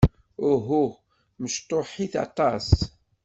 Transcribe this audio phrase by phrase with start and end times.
[0.49, 0.81] Uhu.
[1.41, 2.67] Mecṭuḥit aṭas.